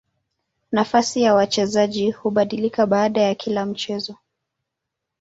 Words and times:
Nafasi 0.71 1.21
ya 1.21 1.33
wachezaji 1.35 2.11
hubadilika 2.11 2.85
baada 2.85 3.21
ya 3.21 3.35
kila 3.35 3.65
mchezo. 3.65 4.15